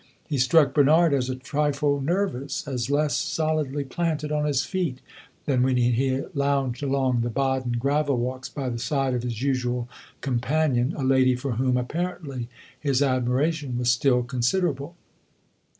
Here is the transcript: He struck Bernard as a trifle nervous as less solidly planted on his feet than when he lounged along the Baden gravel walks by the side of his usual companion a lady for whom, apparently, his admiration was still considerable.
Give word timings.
He 0.27 0.39
struck 0.39 0.73
Bernard 0.73 1.13
as 1.13 1.29
a 1.29 1.35
trifle 1.35 2.01
nervous 2.01 2.67
as 2.67 2.89
less 2.89 3.15
solidly 3.15 3.83
planted 3.83 4.31
on 4.31 4.45
his 4.45 4.65
feet 4.65 4.99
than 5.45 5.61
when 5.61 5.77
he 5.77 6.23
lounged 6.33 6.81
along 6.81 7.21
the 7.21 7.29
Baden 7.29 7.73
gravel 7.73 8.17
walks 8.17 8.49
by 8.49 8.69
the 8.69 8.79
side 8.79 9.13
of 9.13 9.21
his 9.21 9.43
usual 9.43 9.87
companion 10.21 10.93
a 10.95 11.03
lady 11.03 11.35
for 11.35 11.51
whom, 11.51 11.77
apparently, 11.77 12.49
his 12.79 13.03
admiration 13.03 13.77
was 13.77 13.91
still 13.91 14.23
considerable. 14.23 14.95